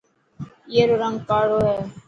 [0.71, 1.77] اي رو رنگ ڪارو هي.